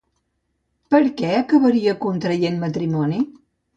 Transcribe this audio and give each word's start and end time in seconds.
Per 0.95 1.01
què 1.21 1.29
acabaria 1.41 1.95
contraient 2.07 2.59
matrimoni? 2.65 3.21